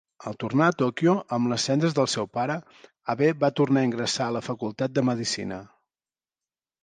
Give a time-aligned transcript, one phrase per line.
[0.29, 2.55] Al tornar a Tòquio amb les cendres del seu pare,
[3.15, 5.61] Abe va tornar a ingressar a la facultat de medicina.